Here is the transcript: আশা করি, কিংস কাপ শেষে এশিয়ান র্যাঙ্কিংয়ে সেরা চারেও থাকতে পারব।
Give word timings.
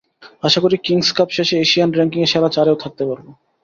আশা 0.43 0.59
করি, 0.63 0.75
কিংস 0.85 1.09
কাপ 1.17 1.29
শেষে 1.37 1.55
এশিয়ান 1.59 1.89
র্যাঙ্কিংয়ে 1.91 2.31
সেরা 2.31 2.49
চারেও 2.55 2.81
থাকতে 2.83 3.03
পারব। 3.09 3.25